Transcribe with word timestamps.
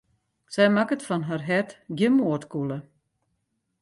Sy 0.53 0.65
makket 0.77 1.05
fan 1.07 1.23
har 1.29 1.41
hert 1.49 1.71
gjin 1.99 2.17
moardkûle. 2.17 2.77